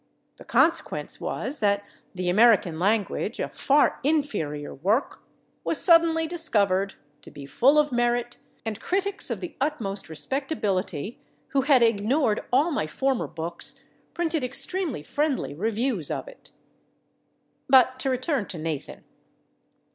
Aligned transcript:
The 0.37 0.45
consequence 0.45 1.21
was 1.21 1.59
that 1.59 1.83
"The 2.15 2.27
American 2.27 2.79
Language," 2.79 3.39
a 3.39 3.47
far 3.47 3.99
inferior 4.03 4.73
work, 4.73 5.21
was 5.63 5.79
suddenly 5.79 6.25
discovered 6.25 6.95
to 7.21 7.29
be 7.29 7.45
full 7.45 7.77
of 7.77 7.91
merit, 7.91 8.37
and 8.65 8.79
critics 8.81 9.29
of 9.29 9.41
the 9.41 9.55
utmost 9.61 10.09
respectability, 10.09 11.21
who 11.49 11.61
had 11.61 11.83
ignored 11.83 12.43
all 12.51 12.71
my 12.71 12.87
former 12.87 13.27
books, 13.27 13.79
printed 14.15 14.43
extremely 14.43 15.03
friendly 15.03 15.53
reviews 15.53 16.09
of 16.09 16.27
it.... 16.27 16.49
But 17.69 17.99
to 17.99 18.09
return 18.09 18.47
to 18.47 18.57
Nathan. 18.57 19.03